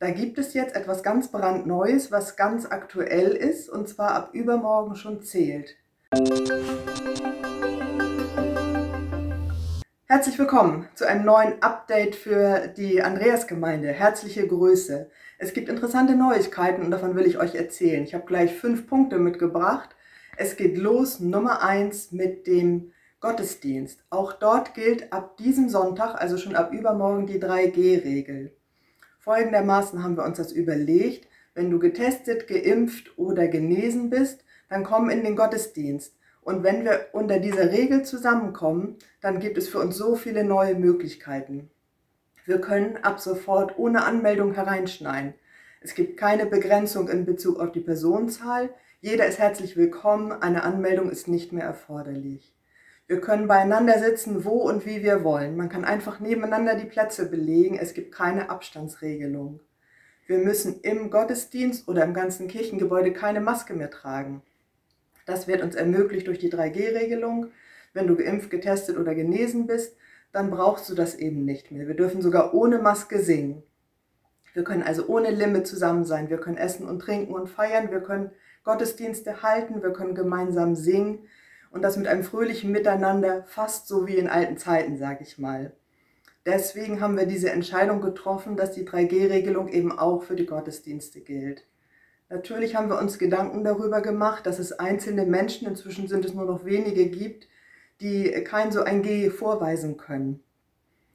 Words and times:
Da 0.00 0.12
gibt 0.12 0.38
es 0.38 0.54
jetzt 0.54 0.76
etwas 0.76 1.02
ganz 1.02 1.26
brandneues, 1.32 2.12
was 2.12 2.36
ganz 2.36 2.66
aktuell 2.66 3.30
ist 3.32 3.68
und 3.68 3.88
zwar 3.88 4.12
ab 4.12 4.30
übermorgen 4.32 4.94
schon 4.94 5.22
zählt. 5.22 5.74
Herzlich 10.06 10.38
willkommen 10.38 10.88
zu 10.94 11.04
einem 11.04 11.24
neuen 11.24 11.60
Update 11.62 12.14
für 12.14 12.68
die 12.68 13.02
Andreasgemeinde. 13.02 13.88
Herzliche 13.88 14.46
Grüße. 14.46 15.10
Es 15.38 15.52
gibt 15.52 15.68
interessante 15.68 16.14
Neuigkeiten 16.14 16.82
und 16.82 16.92
davon 16.92 17.16
will 17.16 17.26
ich 17.26 17.38
euch 17.38 17.56
erzählen. 17.56 18.04
Ich 18.04 18.14
habe 18.14 18.24
gleich 18.24 18.54
fünf 18.54 18.86
Punkte 18.86 19.18
mitgebracht. 19.18 19.96
Es 20.36 20.54
geht 20.54 20.78
los, 20.78 21.18
Nummer 21.18 21.60
eins 21.64 22.12
mit 22.12 22.46
dem 22.46 22.92
Gottesdienst. 23.18 24.04
Auch 24.10 24.32
dort 24.32 24.74
gilt 24.74 25.12
ab 25.12 25.36
diesem 25.38 25.68
Sonntag, 25.68 26.14
also 26.14 26.38
schon 26.38 26.54
ab 26.54 26.72
übermorgen, 26.72 27.26
die 27.26 27.42
3G-Regel. 27.42 28.57
Folgendermaßen 29.28 30.02
haben 30.02 30.16
wir 30.16 30.24
uns 30.24 30.38
das 30.38 30.52
überlegt. 30.52 31.28
Wenn 31.52 31.70
du 31.70 31.78
getestet, 31.78 32.48
geimpft 32.48 33.18
oder 33.18 33.46
genesen 33.46 34.08
bist, 34.08 34.42
dann 34.70 34.84
komm 34.84 35.10
in 35.10 35.22
den 35.22 35.36
Gottesdienst. 35.36 36.16
Und 36.40 36.62
wenn 36.62 36.86
wir 36.86 37.08
unter 37.12 37.38
dieser 37.38 37.70
Regel 37.70 38.06
zusammenkommen, 38.06 38.96
dann 39.20 39.38
gibt 39.38 39.58
es 39.58 39.68
für 39.68 39.80
uns 39.80 39.98
so 39.98 40.16
viele 40.16 40.44
neue 40.44 40.76
Möglichkeiten. 40.76 41.68
Wir 42.46 42.58
können 42.58 42.96
ab 43.02 43.20
sofort 43.20 43.78
ohne 43.78 44.06
Anmeldung 44.06 44.54
hereinschneiden. 44.54 45.34
Es 45.82 45.94
gibt 45.94 46.16
keine 46.16 46.46
Begrenzung 46.46 47.10
in 47.10 47.26
Bezug 47.26 47.60
auf 47.60 47.70
die 47.70 47.80
Personenzahl. 47.80 48.70
Jeder 49.02 49.26
ist 49.26 49.38
herzlich 49.38 49.76
willkommen. 49.76 50.32
Eine 50.32 50.62
Anmeldung 50.62 51.10
ist 51.10 51.28
nicht 51.28 51.52
mehr 51.52 51.64
erforderlich. 51.64 52.57
Wir 53.08 53.22
können 53.22 53.48
beieinander 53.48 53.98
sitzen, 53.98 54.44
wo 54.44 54.68
und 54.68 54.84
wie 54.84 55.02
wir 55.02 55.24
wollen. 55.24 55.56
Man 55.56 55.70
kann 55.70 55.86
einfach 55.86 56.20
nebeneinander 56.20 56.74
die 56.74 56.84
Plätze 56.84 57.30
belegen. 57.30 57.78
Es 57.78 57.94
gibt 57.94 58.12
keine 58.12 58.50
Abstandsregelung. 58.50 59.60
Wir 60.26 60.36
müssen 60.36 60.80
im 60.82 61.10
Gottesdienst 61.10 61.88
oder 61.88 62.04
im 62.04 62.12
ganzen 62.12 62.48
Kirchengebäude 62.48 63.14
keine 63.14 63.40
Maske 63.40 63.72
mehr 63.72 63.90
tragen. 63.90 64.42
Das 65.24 65.48
wird 65.48 65.62
uns 65.62 65.74
ermöglicht 65.74 66.26
durch 66.26 66.38
die 66.38 66.52
3G-Regelung. 66.52 67.46
Wenn 67.94 68.06
du 68.06 68.14
geimpft, 68.14 68.50
getestet 68.50 68.98
oder 68.98 69.14
genesen 69.14 69.66
bist, 69.66 69.96
dann 70.30 70.50
brauchst 70.50 70.90
du 70.90 70.94
das 70.94 71.14
eben 71.14 71.46
nicht 71.46 71.70
mehr. 71.70 71.88
Wir 71.88 71.96
dürfen 71.96 72.20
sogar 72.20 72.52
ohne 72.52 72.78
Maske 72.78 73.20
singen. 73.20 73.62
Wir 74.52 74.64
können 74.64 74.82
also 74.82 75.06
ohne 75.06 75.30
Limit 75.30 75.66
zusammen 75.66 76.04
sein. 76.04 76.28
Wir 76.28 76.38
können 76.38 76.58
essen 76.58 76.86
und 76.86 76.98
trinken 76.98 77.32
und 77.32 77.48
feiern. 77.48 77.90
Wir 77.90 78.00
können 78.00 78.32
Gottesdienste 78.64 79.42
halten. 79.42 79.82
Wir 79.82 79.94
können 79.94 80.14
gemeinsam 80.14 80.74
singen. 80.74 81.20
Und 81.70 81.82
das 81.82 81.96
mit 81.96 82.06
einem 82.06 82.24
fröhlichen 82.24 82.72
Miteinander, 82.72 83.44
fast 83.46 83.88
so 83.88 84.06
wie 84.06 84.16
in 84.16 84.28
alten 84.28 84.56
Zeiten, 84.56 84.96
sage 84.96 85.22
ich 85.22 85.38
mal. 85.38 85.72
Deswegen 86.46 87.00
haben 87.00 87.18
wir 87.18 87.26
diese 87.26 87.50
Entscheidung 87.50 88.00
getroffen, 88.00 88.56
dass 88.56 88.72
die 88.72 88.86
3G-Regelung 88.86 89.68
eben 89.68 89.96
auch 89.96 90.22
für 90.22 90.34
die 90.34 90.46
Gottesdienste 90.46 91.20
gilt. 91.20 91.64
Natürlich 92.30 92.76
haben 92.76 92.88
wir 92.88 92.98
uns 92.98 93.18
Gedanken 93.18 93.64
darüber 93.64 94.00
gemacht, 94.00 94.46
dass 94.46 94.58
es 94.58 94.72
einzelne 94.72 95.24
Menschen, 95.24 95.68
inzwischen 95.68 96.08
sind 96.08 96.24
es 96.24 96.34
nur 96.34 96.44
noch 96.44 96.64
wenige, 96.64 97.06
gibt, 97.06 97.48
die 98.00 98.30
kein 98.44 98.70
so 98.70 98.82
ein 98.82 99.02
G 99.02 99.30
vorweisen 99.30 99.96
können. 99.96 100.40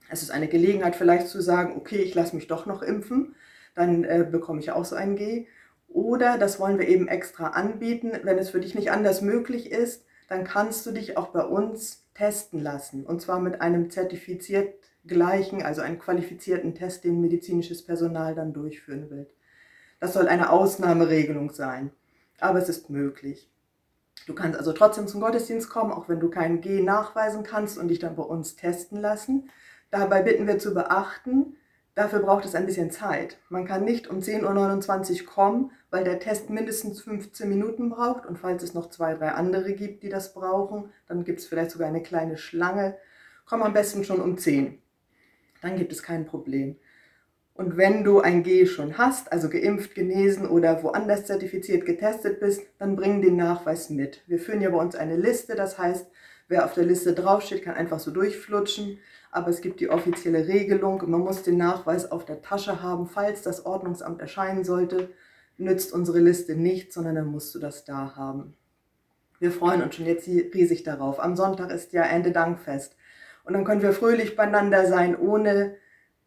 Es 0.09 0.21
ist 0.21 0.31
eine 0.31 0.47
Gelegenheit 0.47 0.95
vielleicht 0.95 1.27
zu 1.27 1.41
sagen, 1.41 1.75
okay, 1.77 1.97
ich 1.97 2.13
lasse 2.13 2.35
mich 2.35 2.47
doch 2.47 2.65
noch 2.65 2.81
impfen, 2.81 3.35
dann 3.73 4.03
äh, 4.03 4.27
bekomme 4.29 4.59
ich 4.59 4.71
auch 4.71 4.85
so 4.85 4.95
ein 4.95 5.15
G. 5.15 5.47
Oder 5.87 6.37
das 6.37 6.59
wollen 6.59 6.79
wir 6.79 6.87
eben 6.87 7.07
extra 7.07 7.49
anbieten, 7.49 8.11
wenn 8.23 8.37
es 8.37 8.49
für 8.49 8.59
dich 8.59 8.75
nicht 8.75 8.91
anders 8.91 9.21
möglich 9.21 9.71
ist, 9.71 10.05
dann 10.27 10.43
kannst 10.43 10.85
du 10.85 10.91
dich 10.91 11.17
auch 11.17 11.27
bei 11.27 11.43
uns 11.43 12.03
testen 12.13 12.61
lassen. 12.61 13.05
Und 13.05 13.21
zwar 13.21 13.39
mit 13.39 13.61
einem 13.61 13.89
zertifiziert 13.89 14.75
gleichen, 15.05 15.61
also 15.63 15.81
einem 15.81 15.99
qualifizierten 15.99 16.75
Test, 16.75 17.03
den 17.03 17.21
medizinisches 17.21 17.83
Personal 17.83 18.35
dann 18.35 18.53
durchführen 18.53 19.09
wird. 19.09 19.33
Das 19.99 20.13
soll 20.13 20.27
eine 20.27 20.49
Ausnahmeregelung 20.49 21.51
sein, 21.51 21.91
aber 22.39 22.59
es 22.59 22.69
ist 22.69 22.89
möglich. 22.89 23.49
Du 24.25 24.33
kannst 24.33 24.57
also 24.57 24.71
trotzdem 24.71 25.07
zum 25.07 25.21
Gottesdienst 25.21 25.69
kommen, 25.69 25.91
auch 25.91 26.07
wenn 26.07 26.19
du 26.19 26.29
kein 26.29 26.61
G 26.61 26.81
nachweisen 26.81 27.43
kannst 27.43 27.77
und 27.77 27.89
dich 27.89 27.99
dann 27.99 28.15
bei 28.15 28.23
uns 28.23 28.55
testen 28.55 28.99
lassen. 28.99 29.49
Dabei 29.91 30.21
bitten 30.21 30.47
wir 30.47 30.59
zu 30.59 30.73
beachten, 30.73 31.57
dafür 31.95 32.19
braucht 32.19 32.45
es 32.45 32.55
ein 32.55 32.65
bisschen 32.65 32.91
Zeit. 32.91 33.37
Man 33.49 33.65
kann 33.65 33.83
nicht 33.83 34.07
um 34.07 34.19
10.29 34.19 35.21
Uhr 35.21 35.27
kommen, 35.27 35.71
weil 35.89 36.03
der 36.03 36.19
Test 36.19 36.49
mindestens 36.49 37.01
15 37.01 37.47
Minuten 37.47 37.89
braucht 37.89 38.25
und 38.25 38.37
falls 38.37 38.63
es 38.63 38.73
noch 38.73 38.89
zwei, 38.89 39.13
drei 39.13 39.29
andere 39.29 39.73
gibt, 39.73 40.03
die 40.03 40.09
das 40.09 40.33
brauchen, 40.33 40.91
dann 41.07 41.23
gibt 41.23 41.39
es 41.39 41.45
vielleicht 41.45 41.71
sogar 41.71 41.87
eine 41.87 42.01
kleine 42.01 42.37
Schlange. 42.37 42.97
Komm 43.45 43.61
am 43.61 43.73
besten 43.73 44.03
schon 44.03 44.21
um 44.21 44.37
10. 44.37 44.79
Dann 45.61 45.77
gibt 45.77 45.91
es 45.91 46.03
kein 46.03 46.25
Problem. 46.25 46.77
Und 47.55 47.77
wenn 47.77 48.03
du 48.03 48.19
ein 48.19 48.41
G 48.41 48.65
schon 48.65 48.97
hast, 48.97 49.31
also 49.31 49.47
geimpft, 49.47 49.93
genesen 49.93 50.47
oder 50.47 50.81
woanders 50.81 51.25
zertifiziert 51.25 51.85
getestet 51.85 52.39
bist, 52.39 52.63
dann 52.79 52.95
bring 52.95 53.21
den 53.21 53.35
Nachweis 53.35 53.91
mit. 53.91 54.23
Wir 54.25 54.39
führen 54.39 54.61
ja 54.61 54.71
bei 54.71 54.77
uns 54.77 54.95
eine 54.95 55.15
Liste, 55.15 55.55
das 55.55 55.77
heißt, 55.77 56.07
wer 56.53 56.65
auf 56.65 56.73
der 56.75 56.85
Liste 56.85 57.13
draufsteht, 57.13 57.63
kann 57.63 57.73
einfach 57.73 57.99
so 57.99 58.11
durchflutschen. 58.11 58.99
Aber 59.31 59.49
es 59.49 59.61
gibt 59.61 59.79
die 59.79 59.89
offizielle 59.89 60.47
Regelung, 60.47 61.01
man 61.09 61.21
muss 61.21 61.41
den 61.41 61.57
Nachweis 61.57 62.11
auf 62.11 62.23
der 62.25 62.43
Tasche 62.43 62.83
haben, 62.83 63.07
falls 63.07 63.41
das 63.41 63.65
Ordnungsamt 63.65 64.21
erscheinen 64.21 64.63
sollte. 64.63 65.09
Nützt 65.57 65.91
unsere 65.91 66.19
Liste 66.19 66.55
nicht, 66.55 66.93
sondern 66.93 67.15
dann 67.15 67.25
musst 67.25 67.55
du 67.55 67.59
das 67.59 67.85
da 67.85 68.15
haben. 68.15 68.55
Wir 69.39 69.51
freuen 69.51 69.81
uns 69.81 69.95
schon 69.95 70.05
jetzt 70.05 70.27
riesig 70.27 70.83
darauf. 70.83 71.19
Am 71.19 71.35
Sonntag 71.35 71.71
ist 71.71 71.91
ja 71.91 72.03
Ende 72.03 72.31
Dankfest. 72.31 72.95
Und 73.43 73.53
dann 73.53 73.65
können 73.65 73.81
wir 73.81 73.91
fröhlich 73.91 74.35
beieinander 74.35 74.85
sein, 74.85 75.17
ohne 75.17 75.75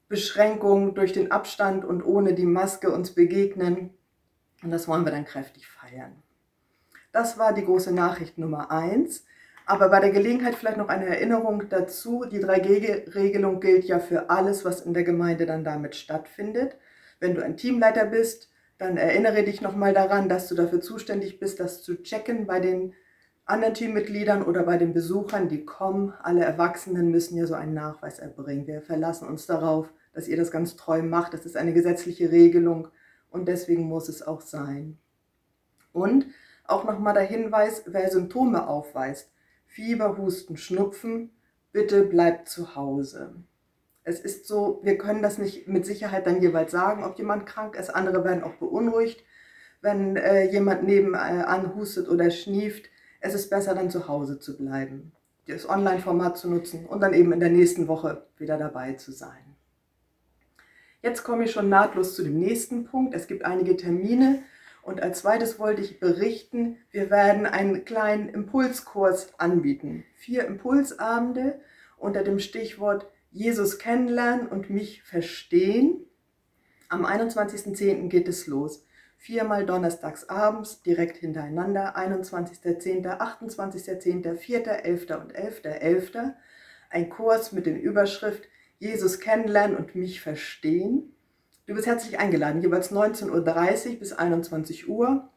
Beschränkung 0.08 0.94
durch 0.96 1.12
den 1.12 1.30
Abstand 1.30 1.84
und 1.84 2.02
ohne 2.02 2.34
die 2.34 2.46
Maske 2.46 2.90
uns 2.90 3.14
begegnen. 3.14 3.90
Und 4.62 4.72
das 4.72 4.88
wollen 4.88 5.04
wir 5.04 5.12
dann 5.12 5.24
kräftig 5.24 5.68
feiern. 5.68 6.22
Das 7.12 7.38
war 7.38 7.54
die 7.54 7.64
große 7.64 7.94
Nachricht 7.94 8.36
Nummer 8.36 8.72
eins. 8.72 9.24
Aber 9.68 9.88
bei 9.88 9.98
der 9.98 10.10
Gelegenheit 10.10 10.54
vielleicht 10.54 10.76
noch 10.76 10.88
eine 10.88 11.06
Erinnerung 11.06 11.68
dazu. 11.68 12.24
Die 12.24 12.38
3G-Regelung 12.38 13.58
gilt 13.58 13.84
ja 13.84 13.98
für 13.98 14.30
alles, 14.30 14.64
was 14.64 14.80
in 14.80 14.94
der 14.94 15.02
Gemeinde 15.02 15.44
dann 15.44 15.64
damit 15.64 15.96
stattfindet. 15.96 16.76
Wenn 17.18 17.34
du 17.34 17.42
ein 17.42 17.56
Teamleiter 17.56 18.06
bist, 18.06 18.48
dann 18.78 18.96
erinnere 18.96 19.42
dich 19.42 19.62
nochmal 19.62 19.92
daran, 19.92 20.28
dass 20.28 20.48
du 20.48 20.54
dafür 20.54 20.80
zuständig 20.80 21.40
bist, 21.40 21.58
das 21.58 21.82
zu 21.82 22.00
checken 22.02 22.46
bei 22.46 22.60
den 22.60 22.94
anderen 23.44 23.74
Teammitgliedern 23.74 24.44
oder 24.44 24.62
bei 24.62 24.76
den 24.76 24.92
Besuchern, 24.92 25.48
die 25.48 25.64
kommen. 25.64 26.14
Alle 26.22 26.44
Erwachsenen 26.44 27.10
müssen 27.10 27.36
ja 27.36 27.46
so 27.46 27.54
einen 27.54 27.74
Nachweis 27.74 28.20
erbringen. 28.20 28.68
Wir 28.68 28.82
verlassen 28.82 29.26
uns 29.26 29.46
darauf, 29.46 29.92
dass 30.12 30.28
ihr 30.28 30.36
das 30.36 30.52
ganz 30.52 30.76
treu 30.76 31.02
macht. 31.02 31.34
Das 31.34 31.44
ist 31.44 31.56
eine 31.56 31.72
gesetzliche 31.72 32.30
Regelung 32.30 32.88
und 33.30 33.48
deswegen 33.48 33.84
muss 33.84 34.08
es 34.08 34.24
auch 34.24 34.42
sein. 34.42 34.98
Und 35.92 36.26
auch 36.64 36.84
nochmal 36.84 37.14
der 37.14 37.24
Hinweis, 37.24 37.82
wer 37.86 38.08
Symptome 38.10 38.68
aufweist, 38.68 39.30
Fieber, 39.66 40.16
Husten, 40.16 40.56
Schnupfen, 40.56 41.30
bitte 41.72 42.02
bleibt 42.02 42.48
zu 42.48 42.74
Hause. 42.76 43.34
Es 44.04 44.20
ist 44.20 44.46
so, 44.46 44.80
wir 44.82 44.98
können 44.98 45.22
das 45.22 45.38
nicht 45.38 45.68
mit 45.68 45.84
Sicherheit 45.84 46.26
dann 46.26 46.40
jeweils 46.40 46.72
sagen, 46.72 47.04
ob 47.04 47.18
jemand 47.18 47.46
krank 47.46 47.76
ist. 47.76 47.90
Andere 47.90 48.24
werden 48.24 48.44
auch 48.44 48.54
beunruhigt, 48.54 49.24
wenn 49.82 50.16
äh, 50.16 50.50
jemand 50.50 50.84
nebenan 50.84 51.64
äh, 51.64 51.74
hustet 51.74 52.08
oder 52.08 52.30
schnieft 52.30 52.88
es 53.26 53.34
ist 53.34 53.50
besser 53.50 53.74
dann 53.74 53.90
zu 53.90 54.08
Hause 54.08 54.38
zu 54.38 54.56
bleiben, 54.56 55.12
das 55.46 55.68
Online-Format 55.68 56.38
zu 56.38 56.48
nutzen 56.48 56.86
und 56.86 57.00
dann 57.00 57.14
eben 57.14 57.32
in 57.32 57.40
der 57.40 57.50
nächsten 57.50 57.88
Woche 57.88 58.26
wieder 58.38 58.58
dabei 58.58 58.92
zu 58.94 59.12
sein. 59.12 59.56
Jetzt 61.02 61.24
komme 61.24 61.44
ich 61.44 61.52
schon 61.52 61.68
nahtlos 61.68 62.14
zu 62.14 62.22
dem 62.22 62.38
nächsten 62.38 62.84
Punkt. 62.84 63.14
Es 63.14 63.26
gibt 63.26 63.44
einige 63.44 63.76
Termine 63.76 64.42
und 64.86 65.02
als 65.02 65.20
zweites 65.20 65.58
wollte 65.58 65.82
ich 65.82 66.00
berichten, 66.00 66.78
wir 66.90 67.10
werden 67.10 67.46
einen 67.46 67.84
kleinen 67.84 68.28
Impulskurs 68.28 69.38
anbieten. 69.38 70.04
Vier 70.14 70.46
Impulsabende 70.46 71.60
unter 71.96 72.22
dem 72.22 72.38
Stichwort 72.38 73.06
Jesus 73.30 73.78
kennenlernen 73.78 74.46
und 74.46 74.70
mich 74.70 75.02
verstehen. 75.02 76.06
Am 76.88 77.04
21.10. 77.04 78.08
geht 78.08 78.28
es 78.28 78.46
los 78.46 78.86
viermal 79.16 79.66
donnerstags 79.66 80.28
abends 80.28 80.82
direkt 80.82 81.16
hintereinander, 81.16 81.96
21.10., 81.96 83.18
28.10., 83.18 84.38
4.11. 84.38 85.20
und 85.20 85.34
11.11. 85.34 85.82
.11. 85.82 86.34
Ein 86.90 87.10
Kurs 87.10 87.52
mit 87.52 87.66
der 87.66 87.80
Überschrift 87.80 88.44
Jesus 88.78 89.18
kennenlernen 89.18 89.76
und 89.76 89.96
mich 89.96 90.20
verstehen. 90.20 91.15
Du 91.66 91.74
bist 91.74 91.88
herzlich 91.88 92.20
eingeladen, 92.20 92.62
jeweils 92.62 92.92
19.30 92.92 93.94
Uhr 93.94 93.98
bis 93.98 94.12
21 94.12 94.88
Uhr. 94.88 95.28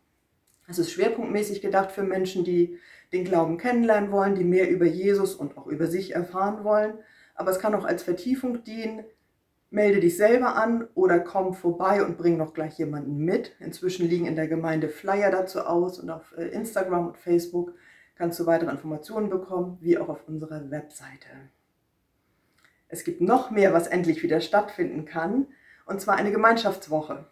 Es 0.68 0.78
ist 0.78 0.92
schwerpunktmäßig 0.92 1.60
gedacht 1.60 1.92
für 1.92 2.04
Menschen, 2.04 2.44
die 2.44 2.78
den 3.12 3.24
Glauben 3.24 3.58
kennenlernen 3.58 4.12
wollen, 4.12 4.36
die 4.36 4.44
mehr 4.44 4.70
über 4.70 4.86
Jesus 4.86 5.34
und 5.34 5.58
auch 5.58 5.66
über 5.66 5.88
sich 5.88 6.14
erfahren 6.14 6.64
wollen. 6.64 7.00
Aber 7.34 7.50
es 7.50 7.58
kann 7.58 7.74
auch 7.74 7.84
als 7.84 8.04
Vertiefung 8.04 8.64
dienen, 8.64 9.06
melde 9.72 10.02
dich 10.02 10.18
selber 10.18 10.56
an 10.56 10.88
oder 10.94 11.20
komm 11.20 11.56
vorbei 11.56 12.06
und 12.06 12.20
bring 12.20 12.38
noch 12.38 12.54
gleich 12.54 12.78
jemanden 12.78 13.18
mit. 13.18 13.56
Inzwischen 13.60 14.08
liegen 14.08 14.28
in 14.28 14.36
der 14.36 14.48
Gemeinde 14.48 14.88
Flyer 14.88 15.31
dazu 15.31 15.62
aus 15.62 15.98
und 15.98 16.12
auf 16.12 16.36
äh, 16.38 16.50
Instagram 16.50 17.08
und 17.08 17.18
Facebook 17.18 17.74
kannst 18.14 18.40
du 18.40 18.46
weitere 18.46 18.70
Informationen 18.70 19.31
bekommen, 19.31 19.80
wie 19.81 19.98
auch 19.98 20.10
auf 20.10 20.28
unserer 20.28 20.70
Webseite. 20.70 21.28
Es 22.88 23.04
gibt 23.04 23.20
noch 23.20 23.50
mehr, 23.50 23.74
was 23.74 23.88
endlich 23.88 24.22
wieder 24.22 24.42
stattfinden 24.42 25.06
kann. 25.06 25.48
Und 25.90 26.00
zwar 26.00 26.16
eine 26.16 26.32
Gemeinschaftswoche. 26.32 27.26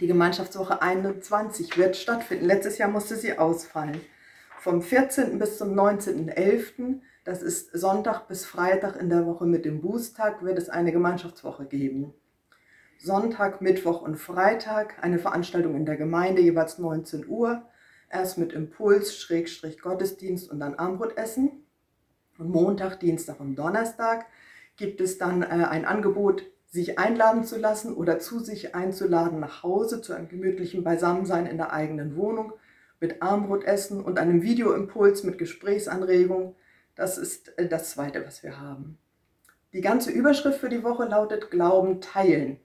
Die 0.00 0.06
Gemeinschaftswoche 0.06 0.80
21 0.80 1.76
wird 1.76 1.96
stattfinden. 1.96 2.46
Letztes 2.46 2.78
Jahr 2.78 2.88
musste 2.88 3.16
sie 3.16 3.38
ausfallen. 3.38 4.00
Vom 4.58 4.80
14. 4.80 5.38
bis 5.38 5.58
zum 5.58 5.74
19.11., 5.74 7.00
das 7.24 7.42
ist 7.42 7.72
Sonntag 7.72 8.28
bis 8.28 8.44
Freitag 8.44 8.96
in 8.96 9.10
der 9.10 9.26
Woche 9.26 9.46
mit 9.46 9.64
dem 9.64 9.80
Bußtag, 9.80 10.44
wird 10.44 10.58
es 10.58 10.68
eine 10.68 10.92
Gemeinschaftswoche 10.92 11.66
geben. 11.66 12.14
Sonntag, 12.98 13.60
Mittwoch 13.60 14.00
und 14.00 14.16
Freitag 14.16 15.02
eine 15.02 15.18
Veranstaltung 15.18 15.74
in 15.74 15.84
der 15.84 15.96
Gemeinde, 15.96 16.40
jeweils 16.40 16.78
19 16.78 17.26
Uhr. 17.26 17.62
Erst 18.08 18.38
mit 18.38 18.52
Impuls, 18.52 19.16
Schrägstrich 19.16 19.80
Gottesdienst 19.80 20.48
und 20.50 20.60
dann 20.60 20.76
Armbrotessen. 20.76 21.64
Und 22.38 22.50
Montag, 22.50 23.00
Dienstag 23.00 23.40
und 23.40 23.56
Donnerstag 23.56 24.26
gibt 24.76 25.00
es 25.00 25.18
dann 25.18 25.42
äh, 25.42 25.46
ein 25.46 25.84
Angebot, 25.84 26.44
sich 26.72 26.98
einladen 26.98 27.44
zu 27.44 27.58
lassen 27.58 27.94
oder 27.94 28.18
zu 28.18 28.38
sich 28.38 28.74
einzuladen 28.74 29.38
nach 29.38 29.62
Hause 29.62 30.00
zu 30.00 30.14
einem 30.14 30.28
gemütlichen 30.28 30.82
Beisammensein 30.82 31.44
in 31.44 31.58
der 31.58 31.72
eigenen 31.72 32.16
Wohnung 32.16 32.54
mit 32.98 33.20
Armbrotessen 33.20 34.02
und 34.02 34.18
einem 34.18 34.42
Videoimpuls 34.42 35.22
mit 35.22 35.36
Gesprächsanregung. 35.36 36.56
Das 36.94 37.18
ist 37.18 37.56
äh, 37.58 37.68
das 37.68 37.90
Zweite, 37.90 38.24
was 38.26 38.42
wir 38.42 38.58
haben. 38.58 38.96
Die 39.74 39.82
ganze 39.82 40.10
Überschrift 40.10 40.60
für 40.60 40.70
die 40.70 40.82
Woche 40.82 41.04
lautet 41.04 41.50
Glauben 41.50 42.00
teilen. 42.00 42.58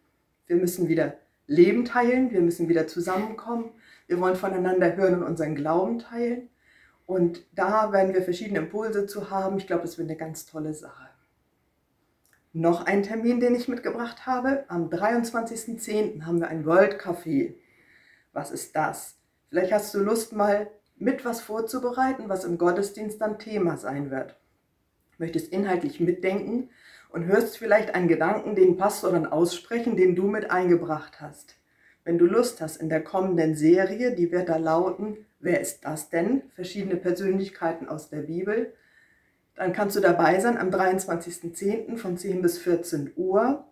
Wir 0.45 0.55
müssen 0.55 0.87
wieder 0.87 1.15
Leben 1.45 1.83
teilen, 1.83 2.31
wir 2.31 2.41
müssen 2.41 2.69
wieder 2.69 2.87
zusammenkommen, 2.87 3.71
wir 4.07 4.19
wollen 4.21 4.35
voneinander 4.37 4.95
hören 4.95 5.15
und 5.15 5.23
unseren 5.23 5.55
Glauben 5.55 5.99
teilen. 5.99 6.49
Und 7.05 7.45
da 7.53 7.91
werden 7.91 8.13
wir 8.13 8.21
verschiedene 8.21 8.59
Impulse 8.59 9.05
zu 9.05 9.29
haben. 9.29 9.57
Ich 9.57 9.67
glaube, 9.67 9.83
es 9.83 9.97
wird 9.97 10.09
eine 10.09 10.17
ganz 10.17 10.45
tolle 10.45 10.73
Sache. 10.73 11.06
Noch 12.53 12.85
ein 12.85 13.03
Termin, 13.03 13.39
den 13.39 13.55
ich 13.55 13.67
mitgebracht 13.67 14.25
habe. 14.25 14.63
Am 14.67 14.89
23.10. 14.89 16.25
haben 16.25 16.39
wir 16.39 16.47
ein 16.47 16.65
World 16.65 16.99
Café. 16.99 17.55
Was 18.33 18.51
ist 18.51 18.75
das? 18.75 19.17
Vielleicht 19.49 19.71
hast 19.71 19.93
du 19.93 19.99
Lust, 19.99 20.33
mal 20.33 20.69
mit 20.97 21.25
was 21.25 21.41
vorzubereiten, 21.41 22.29
was 22.29 22.45
im 22.45 22.57
Gottesdienst 22.57 23.21
dann 23.21 23.39
Thema 23.39 23.77
sein 23.77 24.09
wird. 24.11 24.35
Möchtest 25.17 25.51
inhaltlich 25.51 25.99
mitdenken 25.99 26.69
und 27.09 27.25
hörst 27.25 27.57
vielleicht 27.57 27.93
einen 27.93 28.07
Gedanken, 28.07 28.55
den 28.55 28.77
Pastor 28.77 29.11
dann 29.11 29.25
aussprechen, 29.25 29.95
den 29.95 30.15
du 30.15 30.27
mit 30.27 30.51
eingebracht 30.51 31.21
hast. 31.21 31.55
Wenn 32.03 32.17
du 32.17 32.25
Lust 32.25 32.61
hast, 32.61 32.77
in 32.77 32.89
der 32.89 33.03
kommenden 33.03 33.55
Serie, 33.55 34.15
die 34.15 34.31
wird 34.31 34.49
da 34.49 34.57
lauten, 34.57 35.25
wer 35.39 35.59
ist 35.59 35.85
das 35.85 36.09
denn? 36.09 36.43
Verschiedene 36.55 36.95
Persönlichkeiten 36.95 37.89
aus 37.89 38.09
der 38.09 38.21
Bibel. 38.21 38.73
Dann 39.57 39.73
kannst 39.73 39.95
du 39.95 39.99
dabei 39.99 40.39
sein 40.39 40.57
am 40.57 40.69
23.10. 40.69 41.97
von 41.97 42.17
10 42.17 42.41
bis 42.41 42.57
14 42.59 43.11
Uhr. 43.17 43.65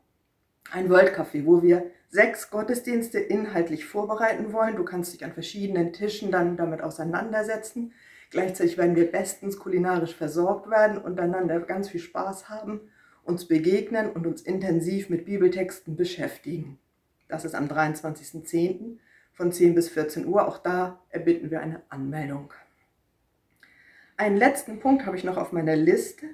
Ein 0.71 0.89
World 0.89 1.15
Café, 1.15 1.45
wo 1.45 1.61
wir 1.61 1.85
sechs 2.09 2.49
Gottesdienste 2.49 3.19
inhaltlich 3.19 3.85
vorbereiten 3.85 4.51
wollen. 4.51 4.75
Du 4.75 4.83
kannst 4.83 5.13
dich 5.13 5.23
an 5.23 5.31
verschiedenen 5.31 5.93
Tischen 5.93 6.31
dann 6.31 6.57
damit 6.57 6.81
auseinandersetzen. 6.81 7.93
Gleichzeitig 8.31 8.77
werden 8.77 8.97
wir 8.97 9.09
bestens 9.09 9.57
kulinarisch 9.57 10.15
versorgt 10.15 10.69
werden, 10.69 10.97
untereinander 10.97 11.61
ganz 11.61 11.87
viel 11.89 12.01
Spaß 12.01 12.49
haben 12.49 12.81
uns 13.25 13.47
begegnen 13.47 14.11
und 14.11 14.25
uns 14.27 14.41
intensiv 14.41 15.09
mit 15.09 15.25
Bibeltexten 15.25 15.95
beschäftigen. 15.95 16.79
Das 17.27 17.43
ist 17.43 17.55
am 17.55 17.67
23.10. 17.67 18.99
von 19.33 19.51
10 19.51 19.75
bis 19.75 19.89
14 19.89 20.27
Uhr. 20.27 20.47
Auch 20.47 20.59
da 20.59 20.99
erbitten 21.09 21.49
wir 21.49 21.59
eine 21.59 21.81
Anmeldung. 21.89 22.53
Einen 24.17 24.37
letzten 24.37 24.79
Punkt 24.79 25.05
habe 25.05 25.17
ich 25.17 25.23
noch 25.23 25.37
auf 25.37 25.51
meiner 25.51 25.75
Liste. 25.75 26.27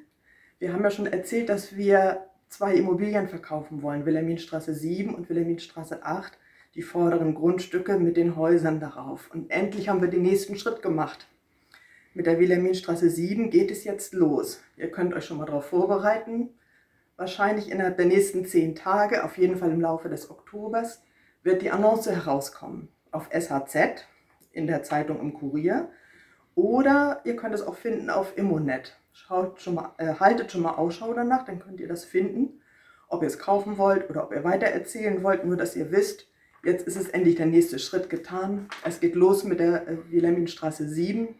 Wir 0.60 0.74
haben 0.74 0.84
ja 0.84 0.92
schon 0.92 1.08
erzählt, 1.08 1.50
dass 1.50 1.76
wir 1.76 2.28
zwei 2.48 2.76
Immobilien 2.76 3.28
verkaufen 3.28 3.82
wollen, 3.82 4.06
Wilhelminstraße 4.06 4.74
7 4.74 5.16
und 5.16 5.30
Wilhelminstraße 5.30 6.04
8, 6.04 6.38
die 6.76 6.84
vorderen 6.84 7.34
Grundstücke 7.34 7.98
mit 7.98 8.18
den 8.18 8.36
Häusern 8.36 8.80
darauf. 8.80 9.32
Und 9.32 9.50
endlich 9.50 9.90
haben 9.90 10.02
wir 10.02 10.10
den 10.10 10.22
nächsten 10.22 10.58
Schritt 10.58 10.82
gemacht. 10.82 11.28
Mit 12.14 12.28
der 12.28 12.40
Wilhelminstraße 12.40 13.10
7 13.10 13.50
geht 13.50 13.72
es 13.72 13.84
jetzt 13.84 14.14
los. 14.14 14.62
Ihr 14.78 14.92
könnt 14.92 15.14
euch 15.14 15.26
schon 15.26 15.38
mal 15.38 15.46
darauf 15.46 15.66
vorbereiten 15.66 16.50
wahrscheinlich 17.22 17.70
innerhalb 17.70 17.98
der 17.98 18.08
nächsten 18.08 18.46
zehn 18.46 18.76
Tage, 18.76 19.24
auf 19.24 19.38
jeden 19.38 19.56
Fall 19.56 19.72
im 19.72 19.80
Laufe 19.80 20.10
des 20.10 20.30
Oktobers, 20.30 21.04
wird 21.44 21.62
die 21.62 21.70
Annonce 21.70 22.08
herauskommen 22.08 22.90
auf 23.12 23.30
SHZ, 23.32 24.08
in 24.52 24.68
der 24.68 24.84
Zeitung 24.84 25.20
im 25.20 25.34
Kurier. 25.34 25.90
Oder 26.56 27.22
ihr 27.24 27.36
könnt 27.36 27.56
es 27.56 27.62
auch 27.62 27.76
finden 27.76 28.10
auf 28.10 28.38
Immonet. 28.38 28.98
Schaut 29.14 29.62
schon 29.62 29.76
mal, 29.76 29.94
äh, 29.98 30.16
haltet 30.16 30.52
schon 30.52 30.62
mal 30.62 30.76
Ausschau 30.76 31.14
danach, 31.14 31.46
dann 31.46 31.60
könnt 31.60 31.80
ihr 31.80 31.88
das 31.88 32.06
finden. 32.06 32.62
Ob 33.08 33.22
ihr 33.22 33.28
es 33.28 33.40
kaufen 33.40 33.78
wollt 33.78 34.10
oder 34.10 34.24
ob 34.24 34.34
ihr 34.34 34.44
weiter 34.44 34.68
erzählen 34.68 35.24
wollt, 35.24 35.46
nur 35.46 35.58
dass 35.58 35.76
ihr 35.76 35.92
wisst, 35.92 36.28
jetzt 36.64 36.88
ist 36.88 36.96
es 36.96 37.10
endlich 37.10 37.36
der 37.36 37.46
nächste 37.46 37.80
Schritt 37.80 38.10
getan. 38.10 38.68
Es 38.86 39.00
geht 39.00 39.16
los 39.16 39.44
mit 39.44 39.60
der 39.60 39.88
äh, 39.88 39.98
Wilhelminstraße 40.10 40.88
7. 40.88 41.36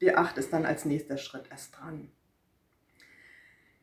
Die 0.00 0.14
8 0.14 0.38
ist 0.38 0.52
dann 0.52 0.64
als 0.64 0.84
nächster 0.84 1.18
Schritt 1.18 1.44
erst 1.50 1.76
dran. 1.78 2.10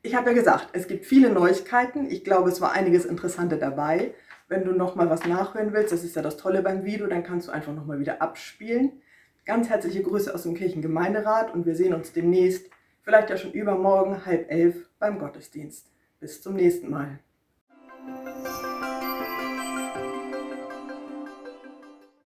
Ich 0.02 0.16
habe 0.16 0.30
ja 0.30 0.36
gesagt, 0.36 0.70
es 0.74 0.88
gibt 0.88 1.06
viele 1.06 1.30
Neuigkeiten. 1.30 2.10
Ich 2.10 2.24
glaube, 2.24 2.50
es 2.50 2.62
war 2.62 2.72
einiges 2.72 3.06
Interessante 3.06 3.58
dabei. 3.58 4.14
Wenn 4.48 4.64
du 4.64 4.72
noch 4.72 4.96
mal 4.96 5.10
was 5.10 5.26
nachhören 5.26 5.74
willst, 5.74 5.92
das 5.92 6.04
ist 6.04 6.16
ja 6.16 6.22
das 6.22 6.38
Tolle 6.38 6.62
beim 6.62 6.86
Video, 6.86 7.08
dann 7.08 7.24
kannst 7.24 7.48
du 7.48 7.52
einfach 7.52 7.74
noch 7.74 7.86
mal 7.86 8.00
wieder 8.00 8.22
abspielen. 8.22 9.02
Ganz 9.48 9.70
herzliche 9.70 10.04
Grüße 10.04 10.36
aus 10.36 10.44
dem 10.44 10.56
Kirchengemeinderat 10.56 11.54
und 11.54 11.66
wir 11.66 11.74
sehen 11.74 11.94
uns 11.94 12.12
demnächst, 12.12 12.70
vielleicht 13.02 13.30
ja 13.30 13.38
schon 13.38 13.54
übermorgen, 13.54 14.26
halb 14.26 14.52
elf, 14.52 14.90
beim 15.00 15.20
Gottesdienst. 15.20 15.90
Bis 16.20 16.42
zum 16.42 16.56
nächsten 16.56 16.90
Mal. 16.90 17.20